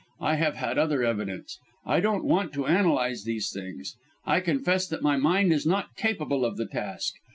I 0.19 0.37
have 0.37 0.55
had 0.55 0.79
other 0.79 1.03
evidence. 1.03 1.59
I 1.85 1.99
don't 1.99 2.25
want 2.25 2.53
to 2.53 2.65
analyse 2.65 3.23
these 3.23 3.51
things; 3.53 3.97
I 4.25 4.39
confess 4.39 4.87
that 4.87 5.03
my 5.03 5.15
mind 5.15 5.53
is 5.53 5.67
not 5.67 5.95
capable 5.95 6.43
of 6.43 6.57
the 6.57 6.65
task. 6.65 7.13